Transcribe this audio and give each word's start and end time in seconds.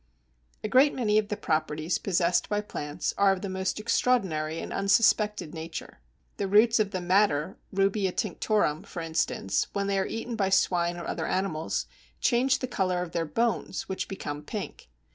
A 0.63 0.67
great 0.67 0.95
many 0.95 1.19
of 1.19 1.27
the 1.27 1.37
properties 1.37 1.99
possessed 1.99 2.49
by 2.49 2.59
plants 2.61 3.13
are 3.19 3.33
of 3.33 3.43
the 3.43 3.49
most 3.49 3.79
extraordinary 3.79 4.59
and 4.59 4.73
unsuspected 4.73 5.53
nature. 5.53 5.99
The 6.37 6.47
roots 6.47 6.79
of 6.79 6.89
the 6.89 7.01
Madder 7.01 7.55
(Rubia 7.71 8.11
tinctorum), 8.11 8.81
for 8.81 9.03
instance, 9.03 9.67
when 9.73 9.85
they 9.85 9.99
are 9.99 10.07
eaten 10.07 10.35
by 10.35 10.49
swine 10.49 10.97
or 10.97 11.05
other 11.05 11.27
animals, 11.27 11.85
change 12.19 12.57
the 12.57 12.67
colour 12.67 13.03
of 13.03 13.11
their 13.11 13.25
bones, 13.25 13.83
which 13.87 14.07
become 14.07 14.41
pink. 14.41 14.89